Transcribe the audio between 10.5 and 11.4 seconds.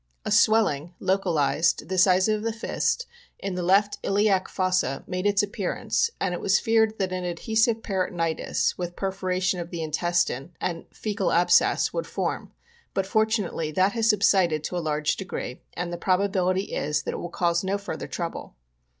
and foecal